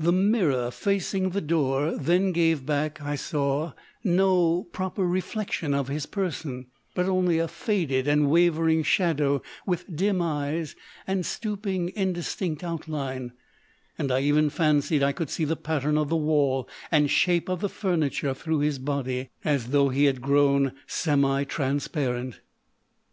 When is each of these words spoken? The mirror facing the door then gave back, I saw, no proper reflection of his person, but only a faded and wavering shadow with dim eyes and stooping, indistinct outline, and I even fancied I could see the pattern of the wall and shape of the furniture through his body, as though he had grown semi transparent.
The 0.00 0.10
mirror 0.10 0.72
facing 0.72 1.30
the 1.30 1.40
door 1.40 1.92
then 1.96 2.32
gave 2.32 2.66
back, 2.66 3.00
I 3.00 3.14
saw, 3.14 3.72
no 4.02 4.64
proper 4.72 5.06
reflection 5.06 5.74
of 5.74 5.86
his 5.86 6.06
person, 6.06 6.66
but 6.92 7.06
only 7.08 7.38
a 7.38 7.46
faded 7.46 8.08
and 8.08 8.28
wavering 8.28 8.82
shadow 8.82 9.42
with 9.68 9.94
dim 9.94 10.20
eyes 10.20 10.74
and 11.06 11.24
stooping, 11.24 11.92
indistinct 11.94 12.64
outline, 12.64 13.30
and 13.96 14.10
I 14.10 14.22
even 14.22 14.50
fancied 14.50 15.04
I 15.04 15.12
could 15.12 15.30
see 15.30 15.44
the 15.44 15.54
pattern 15.54 15.96
of 15.96 16.08
the 16.08 16.16
wall 16.16 16.68
and 16.90 17.08
shape 17.08 17.48
of 17.48 17.60
the 17.60 17.68
furniture 17.68 18.34
through 18.34 18.58
his 18.62 18.80
body, 18.80 19.30
as 19.44 19.68
though 19.68 19.90
he 19.90 20.06
had 20.06 20.20
grown 20.20 20.72
semi 20.88 21.44
transparent. 21.44 22.40